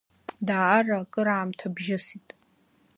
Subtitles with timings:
[0.47, 2.27] Даара акыраамҭа бжьысит.